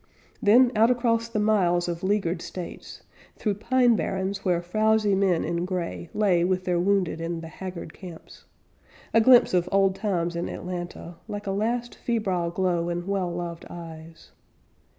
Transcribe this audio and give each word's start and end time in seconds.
Then, 0.41 0.71
out 0.75 0.89
across 0.89 1.29
the 1.29 1.37
miles 1.39 1.87
of 1.87 2.01
leaguered 2.01 2.41
states, 2.41 3.03
Through 3.35 3.53
pine 3.59 3.95
barrens 3.95 4.43
where 4.43 4.59
frowsy 4.63 5.13
men 5.13 5.43
in 5.43 5.63
gray 5.63 6.09
Lay 6.15 6.43
with 6.43 6.65
their 6.65 6.79
wounded 6.79 7.21
in 7.21 7.41
the 7.41 7.47
haggard 7.47 7.93
camps 7.93 8.45
A 9.13 9.21
glimpse 9.21 9.53
of 9.53 9.69
old 9.71 9.93
times 9.93 10.35
in 10.35 10.49
Atlanta 10.49 11.17
Like 11.27 11.45
a 11.45 11.51
last 11.51 11.93
febrile 11.93 12.49
glow 12.49 12.89
in 12.89 13.05
well 13.05 13.31
loved 13.31 13.67
eyes. 13.69 14.31